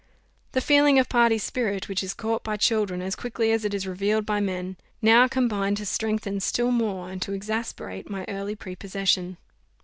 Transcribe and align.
The 0.53 0.61
feeling 0.61 0.97
of 0.97 1.07
party 1.09 1.37
spirit, 1.37 1.87
which 1.87 2.01
is 2.01 2.15
caught 2.15 2.43
by 2.43 2.57
children 2.57 3.03
as 3.03 3.15
quickly 3.15 3.51
as 3.51 3.63
it 3.63 3.71
is 3.71 3.85
revealed 3.85 4.25
by 4.25 4.39
men, 4.39 4.77
now 4.99 5.27
combined 5.27 5.77
to 5.77 5.85
strengthen 5.85 6.39
still 6.39 6.71
more 6.71 7.11
and 7.11 7.21
to 7.21 7.33
exasperate 7.33 8.09
my 8.09 8.25
early 8.27 8.55
prepossession. 8.55 9.37